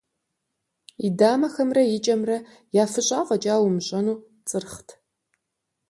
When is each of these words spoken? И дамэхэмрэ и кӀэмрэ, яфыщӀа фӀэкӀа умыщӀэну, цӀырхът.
И 1.07 1.09
дамэхэмрэ 1.19 1.83
и 1.95 1.97
кӀэмрэ, 2.05 2.37
яфыщӀа 2.83 3.19
фӀэкӀа 3.27 3.55
умыщӀэну, 3.65 4.21
цӀырхът. 4.47 4.89